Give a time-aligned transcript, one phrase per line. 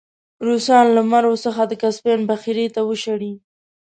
[0.47, 3.33] روسان له مرو څخه د کسپین بحیرې ته وشړی.